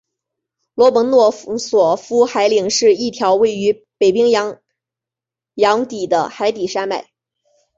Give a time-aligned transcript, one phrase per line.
[0.73, 4.59] 罗蒙诺索夫海岭是一条位于北冰洋
[5.53, 7.11] 洋底的海底山脉。